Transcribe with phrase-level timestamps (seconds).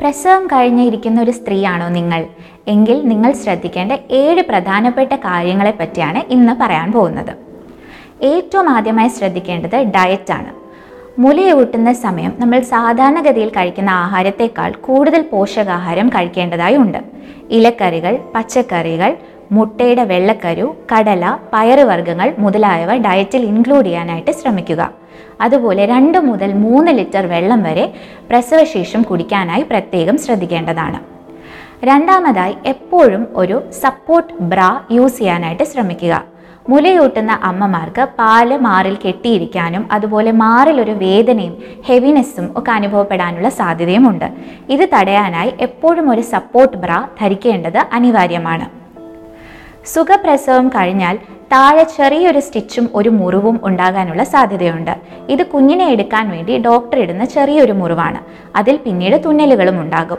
[0.00, 2.26] പ്രസവം കഴിഞ്ഞിരിക്കുന്ന ഒരു സ്ത്രീയാണോ നിങ്ങൾ?
[2.68, 7.36] എങ്കിൽ നിങ്ങൾ ശ്രദ്ധിക്കേണ്ട ഏഴ് പ്രധാനപ്പെട്ട കാര്യങ്ങളെ പറ്റിയാണ് ഇന്ന് പറയാൻ പോകുന്നത്.
[8.22, 10.62] ഏറ്റവും ആദ്യമായി ശ്രദ്ധിക്കേണ്ടത് ഡയറ്റാണ്
[11.18, 16.98] മുലയൂട്ടുന്ന സമയം നമ്മൾ സാധാരണഗതിയിൽ കഴിക്കുന്ന ആഹാരത്തേക്കാൾ കൂടുതൽ പോഷകാഹാരം കഴിക്കേണ്ടതായി ഉണ്ട്.
[17.50, 19.16] ഇലക്കറികൾ പച്ചക്കറികൾ
[19.50, 24.90] മുട്ടയുടെ വെള്ളക്കരു കടല പയറുവർഗങ്ങൾ മുതലായവ ഡയറ്റിൽ ഇൻക്ലൂഡ് ചെയ്യാനായിട്ട് ശ്രമിക്കുക.
[25.40, 27.94] അതുപോലെ രണ്ട് മുതൽ മൂന്ന് ലിറ്റർ വെള്ളം വരെ
[28.30, 31.00] പ്രസവശേഷം കുടിക്കാനായി പ്രത്യേകം ശ്രദ്ധിക്കേണ്ടതാണ്.
[31.84, 34.60] രണ്ടാമതായി എപ്പോഴും ഒരു സപ്പോർട്ട് ബ്ര
[34.90, 36.24] യൂസ് ചെയ്യാനായിട്ട് ശ്രമിക്കുക.
[36.68, 44.28] മുലയൂട്ടുന്ന അമ്മമാർക്ക് പാൽ മാറിൽ കെട്ടിയിരിക്കാനും അതുപോലെ മാറിൽ ഒരു വേദനയും ഹെവിനെസ്സും ഒക്കെ അനുഭവപ്പെടാനുള്ള സാധ്യതയുമുണ്ട്.
[44.70, 48.81] ഇത് തടയാനായി എപ്പോഴും ഒരു സപ്പോർട്ട് ബ്ര ധരിക്കേണ്ടത് അനിവാര്യമാണ്.
[49.86, 51.18] സുഖപ്രസവം കഴിഞ്ഞാൽ
[51.52, 54.94] താഴെ ചെറിയൊരു സ്റ്റിച്ചും ഒരു മുറിവും ഉണ്ടാകാനുള്ള സാധ്യതയുണ്ട്.
[55.28, 58.20] ഇത് കുഞ്ഞിനെ എടുക്കാൻ വേണ്ടി ഡോക്ടർ ഇടുന്ന ചെറിയൊരു മുറിവാണ്.
[58.56, 60.18] അതിൽ പിന്നീട് തുന്നലുകളും ഉണ്ടാകും.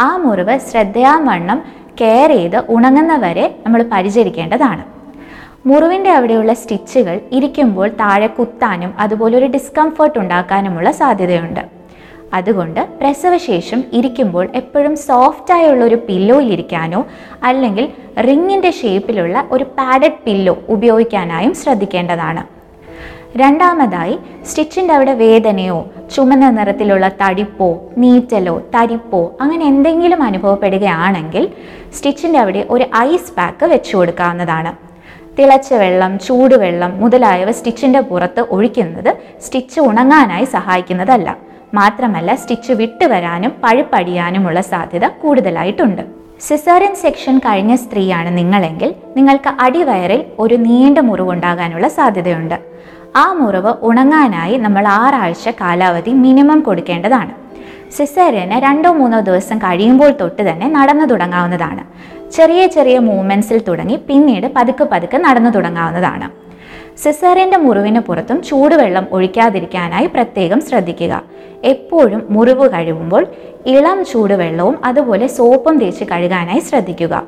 [0.00, 1.62] ആ മുറിവ് ശ്രദ്ധയാവണ്ണം
[2.00, 4.84] കെയർ ചെയ്ത് ഉണങ്ങുന്നവരെ നമ്മൾ പരിചരിക്കേണ്ടതാണ്.
[5.66, 11.81] മുറിവിന്റെ അവിടെയുള്ള സ്റ്റിച്ചുകൾ ഇരിക്കുമ്പോൾ താഴെ കുത്താനും അതുപോലെ ഒരു ഡിസ്കംഫർട്ട് ഉണ്ടാക്കാനുമുള്ള സാധ്യതയുണ്ട്.
[12.32, 17.06] അതുകൊണ്ട് പ്രസവശേഷം ഇരിക്കുമ്പോൾ എപ്പോഴും സോഫ്റ്റായുള്ള ഒരു പില്ലോയിൽ ഇരിക്കാനോ
[17.42, 17.88] അല്ലെങ്കിൽ
[18.28, 22.42] റിങ്ങിന്റെ ഷേപ്പിലുള്ള ഒരു പാഡഡ് പില്ലോ ഉപയോഗിക്കാനായും ശ്രദ്ധിക്കേണ്ടതാണ്.
[23.36, 25.76] രണ്ടാമതായി സ്റ്റിച്ചിന്റെ അവിടെ വേദനയോ
[26.14, 31.44] ചുമന്ന നിറത്തിലുള്ള തടിപ്പോ നീറ്റലോ തരിപ്പോ അങ്ങനെ എന്തെങ്കിലും അനുഭവപ്പെടുകയാണെങ്കിൽ
[31.94, 34.72] സ്റ്റിച്ചിന്റെ അവിടെ ഒരു ഐസ് പാക്ക് വെച്ചു കൊടുക്കാവുന്നതാണ്.
[35.38, 41.51] തിളച്ച വെള്ളം ചൂടുവെള്ളം മുതലായവ സ്റ്റിച്ചിന്റെ പുറത്ത് ഒഴിക്കുന്നത് സ്റ്റിച്ച് ഉണങ്ങാനായി സഹായിക്കുന്നതല്ല.
[41.74, 46.02] മാത്രമല്ല സ്റ്റിച്ച് വിട്ടുവരാനും പഴുപ്പടിയാനുമുള്ള സാധ്യത കൂടുതലായിട്ടുണ്ട്.
[46.46, 52.56] സിസേറിയൻ സെക്ഷൻ കഴിഞ്ഞ സ്ത്രീയാണ് നിങ്ങളെങ്കിൽ നിങ്ങൾക്ക് അടിവയറിൽ ഒരു നീണ്ട മുറിവുണ്ടാകാനുള്ള സാധ്യതയുണ്ട്.
[53.16, 57.32] ആ മുറിവ് ഉണങ്ങാനായി നമ്മൾ ആറാഴ്ച കാലാവധി മിനിമം കൊടുക്കേണ്ടതാണ്.
[57.96, 61.82] സിസേറിയന് രണ്ടോ മൂന്നോ ദിവസം കഴിയുമ്പോൾ തൊട്ട് തന്നെ നടന്നു തുടങ്ങാവുന്നതാണ്.
[62.36, 66.41] ചെറിയ ചെറിയ മൂവ്മെന്റ്സിൽ തുടങ്ങി പിന്നീട് പതുക്കെ പതുക്കെ നടന്നു തുടങ്ങാവുന്നതാണ്.
[66.98, 71.22] സിസേറിയന്റെ മുറിവിന് പുറത്തും ചൂടുവെള്ളം ഒഴിക്കാതിരിക്കാനായി പ്രത്യേകം ശ്രദ്ധിക്കുക.
[71.64, 73.26] എപ്പോഴും മുറിവ് കഴിവുമ്പോൾ
[73.66, 77.22] ഇളം ചൂടുവെള്ളവും അതുപോലെ സോപ്പും തേച്ച് കഴുകാനായി ശ്രദ്ധിക്കുക.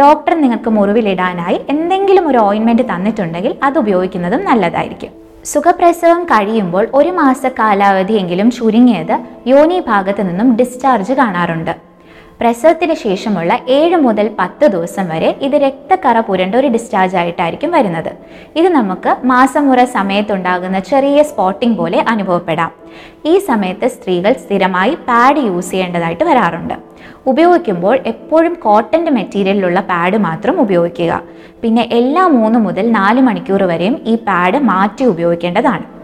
[0.00, 5.12] ഡോക്ടർ നിങ്ങൾക്ക് മുറിവിലിടാനായി എന്തെങ്കിലും ഒരു ഓയിൻമെന്റ് തന്നിട്ടുണ്ടെങ്കിൽ അത് ഉപയോഗിക്കുന്നതും നല്ലതായിരിക്കും.
[5.44, 9.16] സുഖപ്രസവം കഴിയുമ്പോൾ ഒരു മാസ കാലാവധിയെങ്കിലും ചുരുങ്ങിയത്
[9.46, 11.95] യോനി ഭാഗത്ത് നിന്നും ഡിസ്ചാർജ് കാണാറുണ്ട്.
[12.40, 18.10] പ്രസവത്തിന് ശേഷമുള്ള ഏഴ് മുതൽ പത്ത് ദിവസം വരെ ഇത് രക്തക്കറ പുരണ്ട ഒരു ഡിസ്ചാർജ് ആയിട്ടായിരിക്കും വരുന്നത്.
[18.56, 22.70] ഇത് നമുക്ക് മാസം മാസമുറ സമയത്തുണ്ടാകുന്ന ചെറിയ സ്പോട്ടിംഗ് പോലെ അനുഭവപ്പെടാം.
[23.26, 26.74] ഈ സമയത്ത് സ്ത്രീകൾ സ്ഥിരമായി പാഡ് യൂസ് ചെയ്യേണ്ടതായിട്ട് വരാറുണ്ട്.
[27.26, 31.22] ഉപയോഗിക്കുമ്പോൾ എപ്പോഴും കോട്ടന്റെ മെറ്റീരിയലിലുള്ള പാഡ് മാത്രം ഉപയോഗിക്കുക.
[31.62, 35.95] പിന്നെ എല്ലാ മൂന്ന് മുതൽ നാല് മണിക്കൂർ വരെയും ഈ പാഡ് മാറ്റി ഉപയോഗിക്കേണ്ടതാണ്.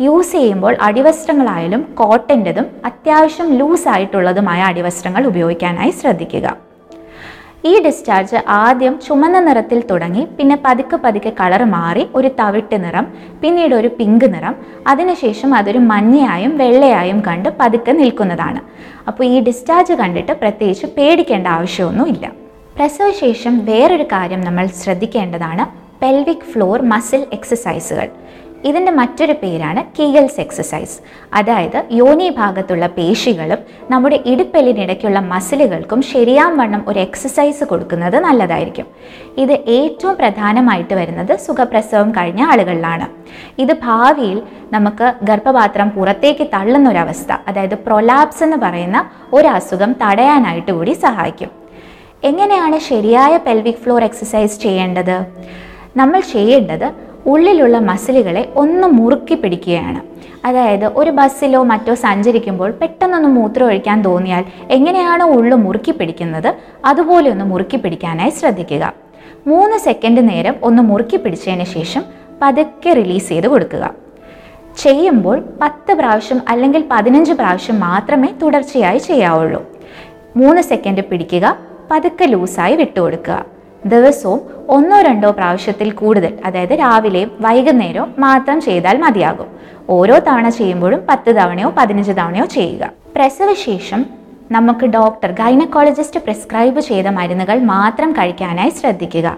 [0.00, 6.56] യൂസ് ചെയ്യുമ്പോൾ അടിവസ്ത്രങ്ങളായാലും കോട്ടന്റെതും അത്യാവശ്യം ലൂസ് ആയിട്ടുള്ളതുമായ അടിവസ്ത്രങ്ങൾ ഉപയോഗിക്കാനായി ശ്രദ്ധിക്കുക.
[7.64, 13.06] ഈ ഡിസ്ചാർജ് ആദ്യം ചുമന്ന നിറത്തിൽ തുടങ്ങി പിന്നെ പതുക്കെ പതുക്കെ കളർ മാറി ഒരു തവിട്ട് നിറം
[13.42, 14.54] പിന്നീട് ഒരു പിങ്ക് നിറം
[14.86, 18.60] അതിനുശേഷം അതൊരു മഞ്ഞയായും വെള്ളയായും കണ്ട് പതുക്കെ നിൽക്കുന്നതാണ്.
[19.08, 22.32] അപ്പോൾ ഈ ഡിസ്ചാർജ് കണ്ടിട്ട് പ്രത്യേകിച്ച് പേടിക്കേണ്ട ആവശ്യമൊന്നുമില്ല.
[22.76, 25.66] പ്രസവശേഷം വേറൊരു കാര്യം നമ്മൾ ശ്രദ്ധിക്കേണ്ടതാണ്
[26.02, 28.08] പെൽവിക് ഫ്ലോർ മസിൽ എക്സസൈസുകൾ
[28.64, 31.00] ഇതിന്റെ മറ്റൊരു പേരാണ് കീഗൽസ് എക്സസൈസ്.
[31.34, 33.58] അതായത് യോനി ഭാഗത്തുള്ള പേശികളും
[33.90, 38.86] നമ്മുടെ ഇടുപ്പെല്ലിനിടയ്ക്കുള്ള മസിലുകൾക്കും ശരിയാം വണ്ണം ഒരു എക്സസൈസ് കൊടുക്കുന്നത് നല്ലതായിരിക്കും.
[39.38, 43.08] ഇത് ഏറ്റവും പ്രധാനമായിട്ട് വരുന്നത് സുഖപ്രസവം കഴിഞ്ഞ ആളുകളിലാണ്.
[43.58, 44.42] ഇത് ഭാവിയിൽ
[44.72, 51.50] നമുക്ക് ഗർഭപാത്രം പുറത്തേക്ക് തള്ളുന്ന ഒരവസ്ഥ അതായത് പ്രൊലാപ്സ് എന്ന് പറയുന്ന ഒരു അസുഖം തടയാനായിട്ട് കൂടി സഹായിക്കും.
[52.24, 55.26] എങ്ങനെയാണ് ശരിയായ പെൽവിക് ഫ്ലോർ എക്സസൈസ് ചെയ്യേണ്ടത്?
[55.96, 60.00] നമ്മൾ ചെയ്യേണ്ടത് ഉള്ളിലുള്ള മസിലുകളെ ഒന്ന് മുറുക്കി പിടിക്കുകയാണ്.
[60.46, 67.44] അതായത് ഒരു ബസ്സിലോ മറ്റോ സഞ്ചരിക്കുമ്പോൾ പെട്ടെന്നൊന്ന് മൂത്രം ഒഴിക്കാൻ തോന്നിയാൽ എങ്ങനെയാണോ ഉള്ളു മുറുക്കി പിടിക്കുന്നത് അതുപോലെ ഒന്ന്
[67.44, 68.92] മുറുക്കി പിടിക്കാനായി ശ്രദ്ധിക്കുക.
[69.46, 72.04] മൂന്ന് സെക്കൻഡ് നേരം ഒന്ന് മുറുക്കി പിടിച്ചതിന് ശേഷം
[72.42, 73.94] പതുക്കെ റിലീസ് ചെയ്ത് കൊടുക്കുക.
[74.78, 79.62] ചെയ്യുമ്പോൾ പത്ത് പ്രാവശ്യം അല്ലെങ്കിൽ പതിനഞ്ച് പ്രാവശ്യം മാത്രമേ തുടർച്ചയായി ചെയ്യാവുള്ളൂ.
[80.36, 81.56] മൂന്ന് സെക്കൻഡ് പിടിക്കുക
[81.90, 83.57] പതുക്കെ ലൂസായി വിട്ടുകൊടുക്കുക.
[83.86, 89.46] ദിവസവും ഒന്നോ രണ്ടോ പ്രാവശ്യത്തിൽ കൂടുതൽ അതായത് രാവിലെയും വൈകുന്നേരവും മാത്രം ചെയ്താൽ മതിയാകും.
[89.90, 92.92] ഓരോ തവണ ചെയ്യുമ്പോഴും പത്ത് തവണയോ പതിനഞ്ച് തവണയോ ചെയ്യുക.
[93.16, 94.06] പ്രസവശേഷം
[94.52, 99.36] നമുക്ക് ഡോക്ടർ ഗൈനക്കോളജിസ്റ്റ് പ്രിസ്ക്രൈബ് ചെയ്ത മരുന്നുകൾ മാത്രം കഴിക്കാനായി ശ്രദ്ധിക്കുക.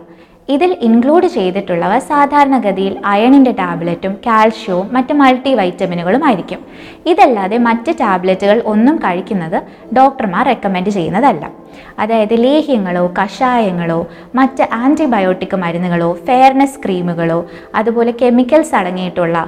[0.48, 6.58] ഇതിൽ ഇൻക്ലൂഡ് ചെയ്തിട്ടുള്ളവ സാധാരണഗതിയിൽ അയണിന്റെ ടാബ്ലറ്റും കാൽഷ്യവും മറ്റ് മൾട്ടി വൈറ്റമിനുകളും ആയിരിക്കും.
[7.06, 9.62] ഇതല്ലാതെ മറ്റ് ടാബ്ലറ്റുകൾ ഒന്നും കഴിക്കുന്നത്
[9.96, 11.59] ഡോക്ടർമാർ റെക്കമെൻഡ് ചെയ്യുന്നതല്ല.
[11.98, 14.00] അതായത് ലേഹ്യങ്ങളോ കഷായങ്ങളോ
[14.38, 17.40] മറ്റ് ആന്റിബയോട്ടിക് മരുന്നുകളോ ഫെയർനെസ് ക്രീമുകളോ
[17.80, 19.38] അതുപോലെ കെമിക്കൽസ് അടങ്ങിയിട്ടുള്ള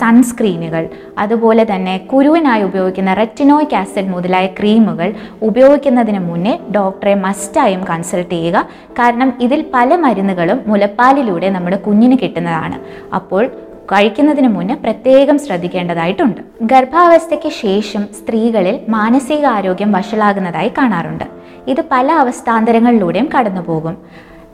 [0.00, 0.84] സൺസ്ക്രീനുകൾ
[1.18, 5.08] അതുപോലെ തന്നെ കുരുവിനായി ഉപയോഗിക്കുന്ന റെറ്റിനോയിക് ആസിഡ് മുതലായ ക്രീമുകൾ
[5.48, 8.66] ഉപയോഗിക്കുന്നതിന് മുന്നേ ഡോക്ടറെ മസ്റ്റായും കൺസൾട്ട് ചെയ്യുക.
[8.98, 12.78] കാരണം ഇതിൽ പല മരുന്നുകളും മുലപ്പാലിലൂടെ നമ്മുടെ കുഞ്ഞിന് കിട്ടുന്നതാണ്.
[13.18, 13.44] അപ്പോൾ
[13.92, 16.40] കഴിക്കുന്നതിന് മുന്നേ പ്രത്യേകം ശ്രദ്ധിക്കേണ്ടതായിട്ടുണ്ട്.
[16.72, 21.26] ഗർഭാവസ്ഥയ്ക്ക് ശേഷം സ്ത്രീകളിൽ മാനസികാരോഗ്യം വഷളാകുന്നതായി കാണാറുണ്ട്.
[21.68, 23.98] ഇത് പല അവസ്ഥാന്തരങ്ങളിലൂടെയും കടന്നുപോകും.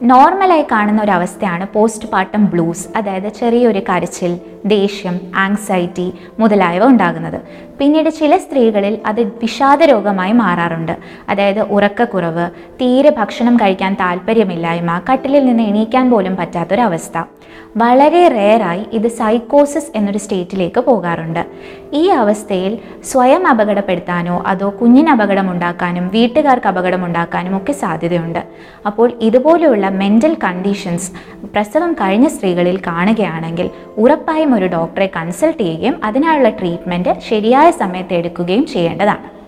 [0.02, 7.40] നോർമലായി കാണുന്ന ഒരു അവസ്ഥയാണ് പോസ്റ്റ് പാർട്ടം ബ്ലൂസ് അതായത് ചെറിയൊരു കരച്ചിൽ ദേഷ്യം ആങ്സൈറ്റി മുതലായവ ഉണ്ടാകുന്നത്.
[7.78, 10.96] പിന്നീട് ചില സ്ത്രീകളിൽ അത് വിഷാദ രോഗമായി മാറാറുണ്ട്.
[11.28, 17.22] അതായത് ഉറക്കക്കുറവ് തീരെ ഭക്ഷണം കഴിക്കാൻ താല്പര്യമില്ലായ്മ കട്ടിലിൽ നിന്ന് എണീക്കാൻ പോലും പറ്റാത്തൊരവസ്ഥ.
[17.76, 21.46] വളരെ റെയറായി ഇത് സൈക്കോസിസ് എന്നൊരു സ്റ്റേറ്റിലേക്ക് പോകാറുണ്ട്.
[21.92, 22.78] ഈ അവസ്ഥയിൽ
[23.10, 28.42] സ്വയം അപകടപ്പെടുത്താനോ അതോ കുഞ്ഞിന് അപകടമുണ്ടാക്കാനും വീട്ടുകാർക്ക് അപകടമുണ്ടാക്കാനും ഒക്കെ സാധ്യതയുണ്ട്.
[28.86, 31.10] അപ്പോൾ ഇതുപോലെയുള്ള മെന്റൽ കണ്ടീഷൻസ്
[31.54, 39.39] പ്രസവം കഴിഞ്ഞ സ്ത്രീകളിൽ കാണുകയാണെങ്കിൽ ഉറപ്പായും ഒരു ഡോക്ടറെ കൺസൾട്ട് ചെയ്യുകയും അതിനായുള്ള ട്രീറ്റ്മെന്റ് ശരിയായ സമയത്ത് എടുക്കുകയും ചെയ്യേണ്ടതാണ്.